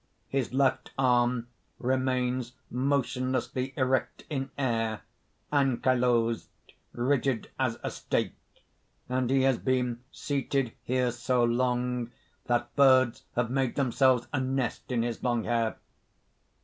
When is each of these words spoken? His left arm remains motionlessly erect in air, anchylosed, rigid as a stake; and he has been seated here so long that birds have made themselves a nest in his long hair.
His 0.29 0.51
left 0.51 0.89
arm 0.97 1.47
remains 1.77 2.53
motionlessly 2.71 3.71
erect 3.77 4.23
in 4.31 4.49
air, 4.57 5.01
anchylosed, 5.53 6.73
rigid 6.91 7.51
as 7.59 7.77
a 7.83 7.91
stake; 7.91 8.33
and 9.07 9.29
he 9.29 9.43
has 9.43 9.59
been 9.59 10.01
seated 10.11 10.71
here 10.81 11.11
so 11.11 11.43
long 11.43 12.09
that 12.47 12.75
birds 12.75 13.25
have 13.35 13.51
made 13.51 13.75
themselves 13.75 14.27
a 14.33 14.39
nest 14.39 14.91
in 14.91 15.03
his 15.03 15.21
long 15.21 15.43
hair. 15.43 15.77